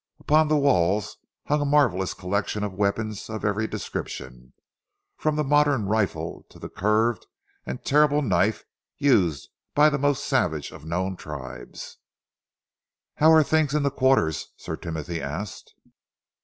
[0.19, 4.53] Upon the walls hung a marvellous collection of weapons of every description,
[5.15, 7.27] from the modern rifle to the curved
[7.67, 8.65] and terrible knife
[8.97, 11.99] used by the most savage of known tribes.
[13.17, 15.75] "How are things in the quarters?" Sir Timothy asked.